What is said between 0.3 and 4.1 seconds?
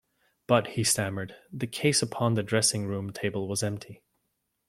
"But" he stammered, "the case upon the dressing-room table was empty."